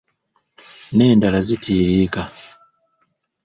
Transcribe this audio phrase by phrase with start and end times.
[0.95, 2.21] N’endala zitiiriika.